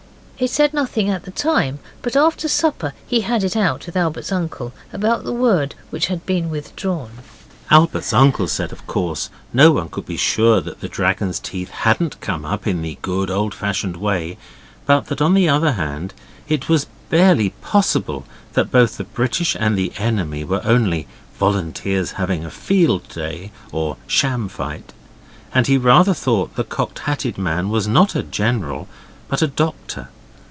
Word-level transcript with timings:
He 0.41 0.47
said 0.47 0.73
nothing 0.73 1.07
at 1.11 1.25
the 1.25 1.29
time, 1.29 1.77
but 2.01 2.15
after 2.15 2.47
supper 2.47 2.95
he 3.05 3.21
had 3.21 3.43
it 3.43 3.55
out 3.55 3.85
with 3.85 3.95
Albert's 3.95 4.31
uncle 4.31 4.73
about 4.91 5.23
the 5.23 5.31
word 5.33 5.75
which 5.91 6.07
had 6.07 6.25
been 6.25 6.49
withdrawn. 6.49 7.11
Albert's 7.69 8.11
uncle 8.11 8.47
said, 8.47 8.71
of 8.71 8.87
course, 8.87 9.29
no 9.53 9.71
one 9.71 9.87
could 9.87 10.07
be 10.07 10.17
sure 10.17 10.59
that 10.59 10.81
the 10.81 10.89
dragon's 10.89 11.37
teeth 11.39 11.69
hadn't 11.69 12.19
come 12.21 12.43
up 12.43 12.65
in 12.65 12.81
the 12.81 12.97
good 13.03 13.29
old 13.29 13.53
fashioned 13.53 13.97
way, 13.97 14.39
but 14.87 15.05
that, 15.09 15.21
on 15.21 15.35
the 15.35 15.47
other 15.47 15.73
hand, 15.73 16.11
it 16.49 16.67
was 16.67 16.87
barely 17.11 17.51
possible 17.61 18.25
that 18.53 18.71
both 18.71 18.97
the 18.97 19.03
British 19.03 19.55
and 19.59 19.77
the 19.77 19.93
enemy 19.99 20.43
were 20.43 20.61
only 20.65 21.05
volunteers 21.37 22.13
having 22.13 22.43
a 22.43 22.49
field 22.49 23.07
day 23.09 23.51
or 23.71 23.95
sham 24.07 24.47
fight, 24.49 24.91
and 25.53 25.67
he 25.67 25.77
rather 25.77 26.15
thought 26.15 26.55
the 26.55 26.63
Cocked 26.63 26.97
Hatted 26.97 27.37
Man 27.37 27.69
was 27.69 27.87
not 27.87 28.15
a 28.15 28.23
general, 28.23 28.87
but 29.27 29.43
a 29.43 29.47
doctor. 29.47 30.07